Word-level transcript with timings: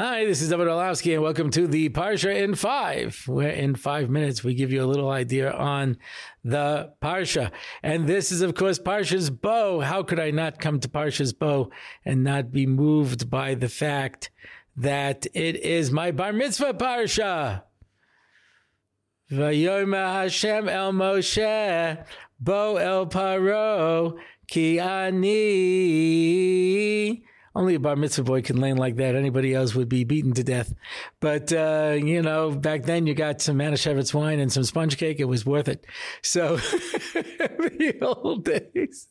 Hi, 0.00 0.24
this 0.26 0.40
is 0.40 0.52
Dovid 0.52 0.68
Orlofsky, 0.68 1.14
and 1.14 1.24
welcome 1.24 1.50
to 1.50 1.66
the 1.66 1.88
Parsha 1.88 2.32
in 2.32 2.54
Five, 2.54 3.24
where 3.26 3.50
in 3.50 3.74
five 3.74 4.08
minutes 4.08 4.44
we 4.44 4.54
give 4.54 4.70
you 4.70 4.84
a 4.84 4.86
little 4.86 5.10
idea 5.10 5.50
on 5.50 5.96
the 6.44 6.92
Parsha. 7.02 7.50
And 7.82 8.06
this 8.06 8.30
is, 8.30 8.40
of 8.40 8.54
course, 8.54 8.78
Parsha's 8.78 9.28
Bo. 9.28 9.80
How 9.80 10.04
could 10.04 10.20
I 10.20 10.30
not 10.30 10.60
come 10.60 10.78
to 10.78 10.88
Parsha's 10.88 11.32
Bo 11.32 11.72
and 12.04 12.22
not 12.22 12.52
be 12.52 12.64
moved 12.64 13.28
by 13.28 13.56
the 13.56 13.68
fact 13.68 14.30
that 14.76 15.26
it 15.34 15.56
is 15.56 15.90
my 15.90 16.12
Bar 16.12 16.32
Mitzvah 16.32 16.74
Parsha? 16.74 17.64
Vayomer 19.32 20.12
Hashem 20.12 20.68
el 20.68 20.92
Moshe, 20.92 22.06
Bo 22.38 22.76
el 22.76 23.06
Paro, 23.06 24.16
ki 24.46 24.78
ani 24.78 25.18
only 27.58 27.74
a 27.74 27.80
bar 27.80 27.96
mitzvah 27.96 28.22
boy 28.22 28.40
can 28.40 28.60
learn 28.60 28.76
like 28.76 28.96
that. 28.96 29.16
Anybody 29.16 29.52
else 29.52 29.74
would 29.74 29.88
be 29.88 30.04
beaten 30.04 30.32
to 30.34 30.44
death. 30.44 30.72
But, 31.18 31.52
uh, 31.52 31.96
you 31.98 32.22
know, 32.22 32.52
back 32.52 32.84
then 32.84 33.06
you 33.06 33.14
got 33.14 33.40
some 33.40 33.58
Manischewitz 33.58 34.14
wine 34.14 34.38
and 34.38 34.52
some 34.52 34.62
sponge 34.62 34.96
cake. 34.96 35.18
It 35.18 35.24
was 35.24 35.44
worth 35.44 35.66
it. 35.66 35.84
So 36.22 36.56
the 37.14 37.98
old 38.00 38.44
days. 38.44 39.08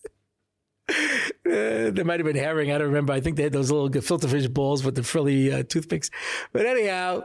Uh, 0.89 1.91
there 1.91 2.05
might 2.05 2.21
have 2.21 2.25
been 2.25 2.37
herring. 2.37 2.71
I 2.71 2.77
don't 2.77 2.87
remember. 2.87 3.11
I 3.11 3.19
think 3.19 3.35
they 3.35 3.43
had 3.43 3.51
those 3.51 3.69
little 3.69 3.89
gefilte 3.89 4.29
fish 4.29 4.47
balls 4.47 4.85
with 4.85 4.95
the 4.95 5.03
frilly 5.03 5.51
uh, 5.51 5.63
toothpicks. 5.63 6.09
But 6.53 6.65
anyhow, 6.65 7.23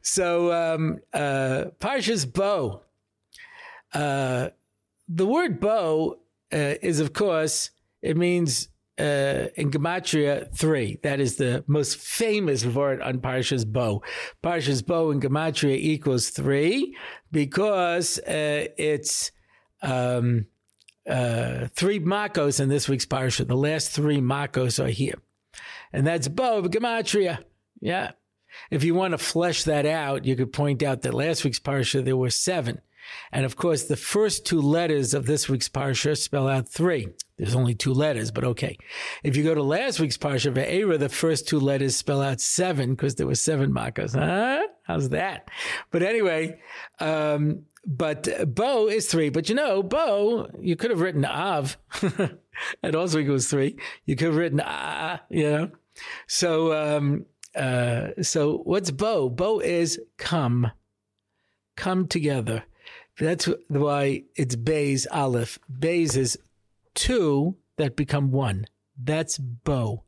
so 0.00 0.52
um, 0.52 1.00
uh, 1.12 1.66
Parshas 1.80 2.32
Bo. 2.32 2.82
Uh, 3.92 4.48
the 5.06 5.26
word 5.26 5.60
Bo 5.60 6.20
uh, 6.50 6.74
is, 6.80 6.98
of 6.98 7.12
course, 7.12 7.72
it 8.00 8.16
means 8.16 8.68
uh, 9.02 9.48
in 9.56 9.70
Gematria 9.70 10.54
3. 10.56 11.00
That 11.02 11.18
is 11.18 11.36
the 11.36 11.64
most 11.66 11.98
famous 11.98 12.64
word 12.64 13.02
on 13.02 13.18
Parshas 13.18 13.66
Bo. 13.66 14.02
Parshas 14.42 14.86
Bo 14.86 15.10
in 15.10 15.20
Gematria 15.20 15.76
equals 15.76 16.30
3 16.30 16.96
because 17.32 18.18
uh, 18.20 18.68
it's 18.78 19.32
um, 19.82 20.46
uh, 21.08 21.66
three 21.74 21.98
Makos 21.98 22.60
in 22.60 22.68
this 22.68 22.88
week's 22.88 23.06
Parsha. 23.06 23.46
The 23.46 23.56
last 23.56 23.90
three 23.90 24.20
Makos 24.20 24.82
are 24.82 24.88
here. 24.88 25.18
And 25.92 26.06
that's 26.06 26.28
Bo, 26.28 26.62
Gematria. 26.62 27.42
Yeah. 27.80 28.12
If 28.70 28.84
you 28.84 28.94
want 28.94 29.12
to 29.12 29.18
flesh 29.18 29.64
that 29.64 29.84
out, 29.84 30.24
you 30.24 30.36
could 30.36 30.52
point 30.52 30.82
out 30.82 31.02
that 31.02 31.14
last 31.14 31.42
week's 31.42 31.58
Parsha 31.58 32.04
there 32.04 32.16
were 32.16 32.30
seven. 32.30 32.80
And 33.32 33.44
of 33.44 33.56
course, 33.56 33.84
the 33.84 33.96
first 33.96 34.46
two 34.46 34.60
letters 34.60 35.14
of 35.14 35.26
this 35.26 35.48
week's 35.48 35.68
Parsha 35.68 36.16
spell 36.16 36.48
out 36.48 36.68
three. 36.68 37.08
There's 37.38 37.54
only 37.54 37.74
two 37.74 37.92
letters, 37.92 38.30
but 38.30 38.44
okay. 38.44 38.76
If 39.24 39.36
you 39.36 39.42
go 39.42 39.54
to 39.54 39.62
last 39.62 39.98
week's 39.98 40.18
Parsha 40.18 40.52
Ve'era, 40.52 40.98
the 40.98 41.08
first 41.08 41.48
two 41.48 41.58
letters 41.58 41.96
spell 41.96 42.22
out 42.22 42.40
seven 42.40 42.90
because 42.90 43.16
there 43.16 43.26
were 43.26 43.34
seven 43.34 43.72
makas. 43.72 44.14
Huh? 44.14 44.66
How's 44.84 45.08
that? 45.08 45.48
But 45.90 46.02
anyway, 46.02 46.60
um, 47.00 47.64
but 47.84 48.28
Bo 48.54 48.88
is 48.88 49.08
three. 49.08 49.30
But 49.30 49.48
you 49.48 49.54
know, 49.54 49.82
Bo, 49.82 50.48
you 50.60 50.76
could 50.76 50.90
have 50.90 51.00
written 51.00 51.24
Av. 51.24 51.76
and 52.82 52.94
also 52.94 53.18
equals 53.18 53.48
three. 53.48 53.76
You 54.04 54.16
could 54.16 54.28
have 54.28 54.36
written 54.36 54.62
Ah, 54.64 55.20
you 55.28 55.50
know. 55.50 55.70
So, 56.26 56.72
um, 56.72 57.26
uh, 57.54 58.08
so 58.22 58.58
what's 58.58 58.90
Bo? 58.90 59.28
Bo 59.28 59.60
is 59.60 60.00
come. 60.16 60.70
Come 61.76 62.06
together. 62.06 62.64
That's 63.18 63.48
why 63.68 64.24
it's 64.36 64.56
Bays 64.56 65.06
Aleph. 65.10 65.58
Bays 65.78 66.16
is 66.16 66.38
two 66.94 67.56
that 67.76 67.96
become 67.96 68.30
one. 68.30 68.66
That's 69.02 69.38
Bo. 69.38 70.04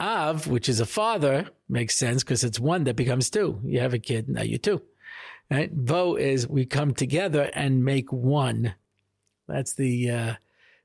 Av, 0.00 0.46
which 0.46 0.68
is 0.68 0.80
a 0.80 0.86
father, 0.86 1.50
makes 1.68 1.96
sense 1.96 2.22
because 2.22 2.42
it's 2.42 2.58
one 2.58 2.84
that 2.84 2.96
becomes 2.96 3.28
two. 3.28 3.60
You 3.64 3.80
have 3.80 3.92
a 3.92 3.98
kid, 3.98 4.28
now 4.28 4.42
you 4.42 4.56
two. 4.56 4.82
Right? 5.50 5.74
Bo 5.74 6.16
is 6.16 6.48
we 6.48 6.64
come 6.64 6.94
together 6.94 7.50
and 7.54 7.84
make 7.84 8.12
one. 8.12 8.74
That's 9.48 9.74
the 9.74 10.10
uh, 10.10 10.34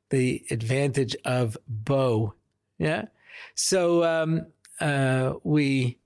the 0.10 0.44
advantage 0.50 1.16
of 1.24 1.56
Bo. 1.68 2.34
Yeah. 2.78 3.06
So 3.54 4.04
um, 4.04 4.48
uh, 4.82 5.34
we 5.44 6.00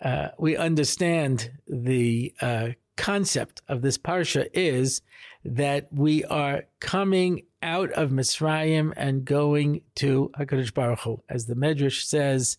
uh, 0.00 0.28
we 0.38 0.56
understand 0.56 1.50
the 1.66 2.32
uh, 2.40 2.68
concept 2.96 3.62
of 3.68 3.82
this 3.82 3.98
parsha 3.98 4.48
is 4.52 5.02
that 5.44 5.88
we 5.92 6.24
are 6.24 6.64
coming 6.80 7.42
out 7.62 7.90
of 7.92 8.10
Mitzrayim 8.10 8.92
and 8.96 9.24
going 9.24 9.82
to 9.96 10.30
Hakadosh 10.38 10.74
Baruch 10.74 11.00
Hu, 11.00 11.22
as 11.28 11.46
the 11.46 11.54
Medrash 11.54 12.02
says. 12.04 12.58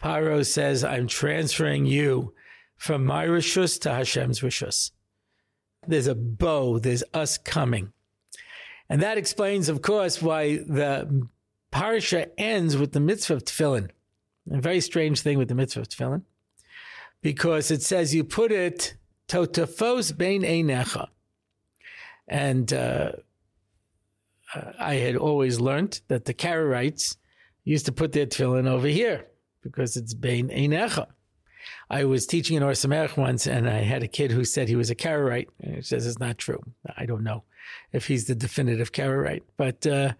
Paro 0.00 0.44
says, 0.44 0.82
"I'm 0.82 1.06
transferring 1.06 1.86
you 1.86 2.34
from 2.76 3.04
my 3.04 3.26
rishus 3.26 3.78
to 3.82 3.90
Hashem's 3.90 4.40
rishus." 4.40 4.92
There's 5.86 6.06
a 6.06 6.14
Bo. 6.14 6.78
There's 6.78 7.04
us 7.12 7.38
coming, 7.38 7.92
and 8.88 9.02
that 9.02 9.18
explains, 9.18 9.68
of 9.68 9.82
course, 9.82 10.22
why 10.22 10.56
the 10.56 11.28
parsha 11.72 12.30
ends 12.36 12.76
with 12.76 12.92
the 12.92 13.00
mitzvah 13.00 13.34
of 13.34 13.44
tefillin. 13.44 13.90
A 14.50 14.60
very 14.60 14.80
strange 14.80 15.20
thing 15.20 15.38
with 15.38 15.48
the 15.48 15.54
mitzvah 15.54 15.80
of 15.80 15.88
tefillin, 15.88 16.22
because 17.22 17.70
it 17.70 17.82
says 17.82 18.14
you 18.14 18.24
put 18.24 18.52
it 18.52 18.94
totafos 19.30 20.16
bein 20.16 20.42
einecha. 20.42 21.08
And 22.26 22.72
uh, 22.72 23.12
I 24.78 24.94
had 24.94 25.16
always 25.16 25.60
learned 25.60 26.00
that 26.08 26.24
the 26.24 26.34
Karaites 26.34 27.16
used 27.64 27.86
to 27.86 27.92
put 27.92 28.12
their 28.12 28.26
tefillin 28.26 28.66
over 28.66 28.88
here 28.88 29.26
because 29.62 29.96
it's 29.96 30.14
bein 30.14 30.48
einecha. 30.48 31.06
I 31.88 32.04
was 32.04 32.26
teaching 32.26 32.56
in 32.56 32.62
Ohr 32.62 32.72
Somayach 32.72 33.16
once, 33.16 33.46
and 33.46 33.68
I 33.68 33.78
had 33.78 34.02
a 34.02 34.08
kid 34.08 34.30
who 34.30 34.44
said 34.44 34.68
he 34.68 34.76
was 34.76 34.90
a 34.90 34.94
Karaite. 34.94 35.48
He 35.62 35.82
says 35.82 36.06
it's 36.06 36.18
not 36.18 36.38
true. 36.38 36.60
I 36.96 37.04
don't 37.04 37.22
know 37.22 37.44
if 37.92 38.06
he's 38.06 38.26
the 38.26 38.34
definitive 38.34 38.92
Karaite, 38.92 39.42
but 39.56 39.86
uh, 39.86 40.12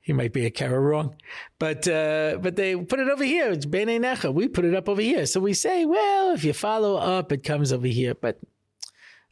he 0.00 0.12
might 0.12 0.32
be 0.32 0.46
a 0.46 0.50
Kara 0.50 0.78
wrong. 0.78 1.16
But 1.58 1.88
uh, 1.88 2.38
but 2.40 2.56
they 2.56 2.76
put 2.76 3.00
it 3.00 3.08
over 3.08 3.24
here. 3.24 3.50
It's 3.50 3.66
bein 3.66 3.88
einecha. 3.88 4.32
We 4.32 4.48
put 4.48 4.64
it 4.64 4.74
up 4.74 4.88
over 4.88 5.02
here. 5.02 5.26
So 5.26 5.40
we 5.40 5.54
say, 5.54 5.84
well, 5.84 6.32
if 6.34 6.44
you 6.44 6.52
follow 6.52 6.96
up, 6.96 7.32
it 7.32 7.42
comes 7.42 7.72
over 7.72 7.86
here. 7.86 8.14
But 8.14 8.38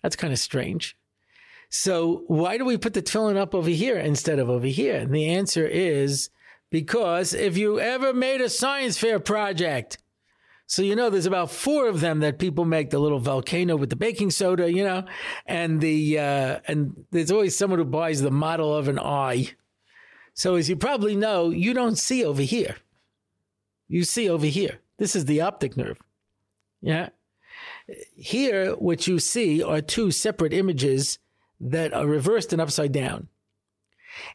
that's 0.02 0.16
kind 0.16 0.32
of 0.32 0.38
strange. 0.38 0.96
So 1.68 2.24
why 2.26 2.58
do 2.58 2.64
we 2.64 2.76
put 2.76 2.92
the 2.92 3.02
tefillin 3.02 3.36
up 3.36 3.54
over 3.54 3.70
here 3.70 3.96
instead 3.96 4.38
of 4.38 4.50
over 4.50 4.66
here? 4.66 4.96
And 4.96 5.14
the 5.14 5.30
answer 5.30 5.66
is 5.66 6.28
because 6.70 7.32
if 7.32 7.56
you 7.56 7.80
ever 7.80 8.12
made 8.12 8.40
a 8.40 8.50
science 8.50 8.98
fair 8.98 9.18
project, 9.18 9.98
so 10.66 10.82
you 10.82 10.96
know 10.96 11.10
there's 11.10 11.26
about 11.26 11.50
four 11.50 11.88
of 11.88 12.00
them 12.00 12.20
that 12.20 12.38
people 12.38 12.64
make 12.64 12.90
the 12.90 12.98
little 12.98 13.18
volcano 13.18 13.76
with 13.76 13.90
the 13.90 13.96
baking 13.96 14.30
soda, 14.30 14.72
you 14.72 14.84
know, 14.84 15.04
and 15.46 15.80
the 15.80 16.19
uh, 16.19 16.60
and 16.66 17.04
there's 17.10 17.30
always 17.30 17.56
someone 17.56 17.78
who 17.78 17.84
buys 17.84 18.22
the 18.22 18.30
model 18.30 18.74
of 18.74 18.88
an 18.88 18.98
eye. 18.98 19.50
So 20.34 20.54
as 20.54 20.69
you 20.69 20.76
probably 20.76 21.14
know, 21.14 21.50
you 21.50 21.74
don't 21.74 21.98
see 21.98 22.24
over 22.24 22.42
here. 22.42 22.76
You 23.88 24.04
see 24.04 24.30
over 24.30 24.46
here. 24.46 24.80
This 24.96 25.14
is 25.14 25.26
the 25.26 25.42
optic 25.42 25.76
nerve. 25.76 26.00
Yeah. 26.80 27.10
Here, 28.15 28.72
what 28.72 29.06
you 29.06 29.19
see 29.19 29.62
are 29.62 29.81
two 29.81 30.10
separate 30.10 30.53
images 30.53 31.19
that 31.60 31.93
are 31.93 32.06
reversed 32.06 32.53
and 32.53 32.60
upside 32.60 32.93
down. 32.93 33.28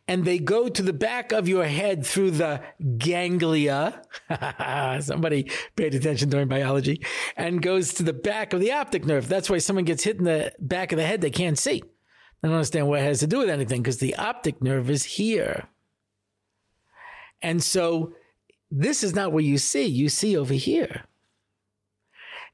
And 0.08 0.26
they 0.26 0.40
go 0.40 0.70
to 0.70 0.82
the 0.82 0.94
back 0.94 1.32
of 1.32 1.48
your 1.48 1.66
head 1.66 2.06
through 2.06 2.32
the 2.32 2.62
ganglia. 2.98 4.02
Somebody 5.02 5.52
paid 5.76 5.94
attention 5.94 6.30
during 6.30 6.48
biology 6.48 7.06
and 7.36 7.62
goes 7.62 7.94
to 7.96 8.04
the 8.04 8.14
back 8.14 8.54
of 8.54 8.60
the 8.60 8.72
optic 8.72 9.06
nerve. 9.06 9.28
That's 9.28 9.50
why 9.50 9.60
someone 9.60 9.86
gets 9.86 10.04
hit 10.04 10.18
in 10.18 10.24
the 10.24 10.52
back 10.60 10.92
of 10.92 10.98
the 10.98 11.06
head, 11.06 11.22
they 11.22 11.30
can't 11.30 11.60
see. 11.60 11.84
I 12.44 12.48
don't 12.48 12.56
understand 12.56 12.88
what 12.88 13.02
it 13.02 13.04
has 13.04 13.20
to 13.20 13.28
do 13.28 13.40
with 13.40 13.50
anything 13.50 13.82
because 13.82 13.98
the 13.98 14.16
optic 14.16 14.62
nerve 14.62 14.90
is 14.90 15.04
here. 15.04 15.68
And 17.42 17.62
so 17.64 18.14
this 18.72 19.04
is 19.04 19.14
not 19.14 19.32
what 19.32 19.44
you 19.44 19.58
see. 19.58 19.86
You 19.86 20.10
see 20.10 20.38
over 20.38 20.54
here. 20.54 21.04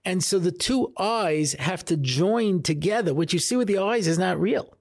And 0.06 0.24
so 0.24 0.38
the 0.40 0.52
two 0.52 0.94
eyes 0.98 1.54
have 1.54 1.86
to 1.86 1.98
join 1.98 2.62
together. 2.62 3.14
What 3.14 3.32
you 3.32 3.40
see 3.40 3.56
with 3.56 3.68
the 3.68 3.78
eyes 3.78 4.08
is 4.08 4.20
not 4.20 4.40
real. 4.40 4.78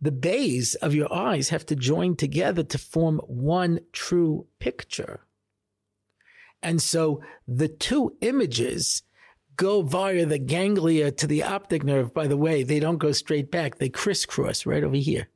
The 0.00 0.12
bays 0.12 0.74
of 0.76 0.94
your 0.94 1.12
eyes 1.12 1.48
have 1.48 1.64
to 1.66 1.76
join 1.76 2.16
together 2.16 2.62
to 2.62 2.78
form 2.78 3.20
one 3.26 3.80
true 3.92 4.46
picture. 4.58 5.20
And 6.62 6.82
so 6.82 7.22
the 7.46 7.68
two 7.68 8.16
images 8.20 9.02
go 9.56 9.82
via 9.82 10.26
the 10.26 10.38
ganglia 10.38 11.10
to 11.12 11.26
the 11.26 11.42
optic 11.42 11.84
nerve. 11.84 12.12
By 12.12 12.26
the 12.26 12.36
way, 12.36 12.62
they 12.62 12.80
don't 12.80 12.98
go 12.98 13.12
straight 13.12 13.50
back. 13.50 13.78
They 13.78 13.88
crisscross 13.88 14.66
right 14.66 14.84
over 14.84 14.96
here. 14.96 15.28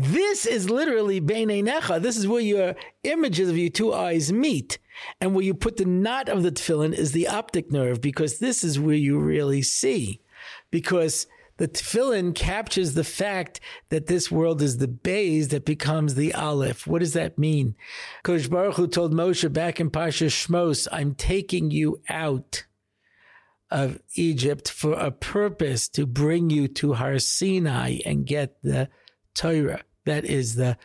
This 0.00 0.46
is 0.46 0.70
literally 0.70 1.18
bein 1.18 1.48
einecha. 1.48 2.00
This 2.00 2.16
is 2.16 2.28
where 2.28 2.40
your 2.40 2.76
images 3.02 3.48
of 3.48 3.58
your 3.58 3.68
two 3.68 3.92
eyes 3.92 4.32
meet. 4.32 4.78
And 5.20 5.34
where 5.34 5.44
you 5.44 5.54
put 5.54 5.76
the 5.76 5.84
knot 5.84 6.28
of 6.28 6.44
the 6.44 6.52
tefillin 6.52 6.92
is 6.92 7.10
the 7.10 7.26
optic 7.26 7.72
nerve 7.72 8.00
because 8.00 8.38
this 8.38 8.62
is 8.62 8.78
where 8.78 8.94
you 8.94 9.18
really 9.18 9.62
see. 9.62 10.20
Because 10.70 11.26
The 11.58 11.68
tefillin 11.68 12.34
captures 12.36 12.94
the 12.94 13.04
fact 13.04 13.60
that 13.90 14.06
this 14.06 14.30
world 14.30 14.62
is 14.62 14.78
the 14.78 14.88
base 14.88 15.48
that 15.48 15.64
becomes 15.64 16.14
the 16.14 16.32
aleph. 16.32 16.86
What 16.86 17.00
does 17.00 17.14
that 17.14 17.36
mean? 17.36 17.74
Kodesh 18.24 18.48
Baruch 18.48 18.76
Hu 18.76 18.86
told 18.86 19.12
Moshe 19.12 19.52
back 19.52 19.80
in 19.80 19.90
Pasha 19.90 20.26
Shmos, 20.26 20.86
I'm 20.92 21.16
taking 21.16 21.72
you 21.72 22.00
out 22.08 22.64
of 23.72 23.98
Egypt 24.14 24.70
for 24.70 24.92
a 24.92 25.10
purpose 25.10 25.88
to 25.90 26.06
bring 26.06 26.48
you 26.48 26.68
to 26.68 26.94
Har 26.94 27.18
Sinai 27.18 27.98
and 28.06 28.24
get 28.24 28.62
the 28.62 28.88
Torah. 29.34 29.82
That 30.08 30.24
is 30.24 30.54
the 30.54 30.78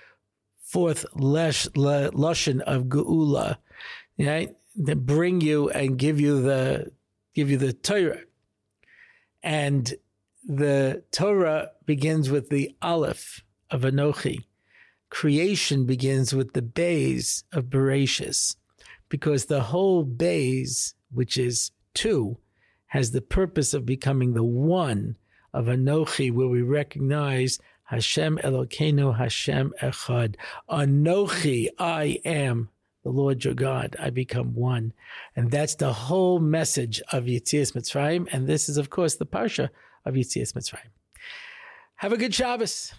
fourth 0.65 1.05
lesh, 1.15 1.65
lashon 1.69 2.59
of 2.59 2.83
Geula, 2.83 3.55
right? 4.19 4.53
To 4.85 4.95
bring 4.97 5.39
you 5.39 5.69
and 5.69 5.97
give 5.97 6.19
you 6.19 6.41
the 6.41 6.91
give 7.33 7.49
you 7.49 7.55
the 7.55 7.71
Torah. 7.71 8.23
And 9.41 9.93
the 10.45 11.03
Torah 11.11 11.71
begins 11.85 12.29
with 12.29 12.49
the 12.49 12.75
Aleph 12.81 13.45
of 13.71 13.83
Anochi. 13.83 14.39
Creation 15.09 15.85
begins 15.85 16.33
with 16.33 16.51
the 16.51 16.61
Bays 16.61 17.45
of 17.53 17.67
Bereshis, 17.67 18.57
because 19.07 19.45
the 19.45 19.61
whole 19.61 20.03
Bays, 20.03 20.95
which 21.11 21.37
is 21.37 21.71
two, 21.93 22.39
has 22.87 23.11
the 23.11 23.21
purpose 23.21 23.73
of 23.73 23.85
becoming 23.85 24.33
the 24.33 24.43
one 24.43 25.15
of 25.53 25.67
Anochi, 25.67 26.29
where 26.29 26.49
we 26.49 26.61
recognize 26.61 27.57
Hashem 27.85 28.39
Elokeinu 28.43 29.17
Hashem 29.17 29.73
Echad. 29.81 30.35
Anochi, 30.69 31.69
I 31.77 32.19
am 32.25 32.69
the 33.03 33.09
Lord 33.09 33.43
your 33.43 33.53
God. 33.53 33.95
I 33.99 34.09
become 34.09 34.55
one. 34.55 34.93
And 35.35 35.51
that's 35.51 35.75
the 35.75 35.93
whole 35.93 36.39
message 36.39 37.01
of 37.11 37.25
Yetzias 37.25 37.73
Mitzrayim. 37.73 38.27
And 38.31 38.47
this 38.47 38.69
is, 38.69 38.77
of 38.77 38.89
course, 38.89 39.15
the 39.15 39.25
Parsha 39.25 39.69
of 40.05 40.15
Yetzias 40.15 40.53
Mitzrayim. 40.53 40.91
Have 41.95 42.13
a 42.13 42.17
good 42.17 42.33
Shabbos. 42.33 42.93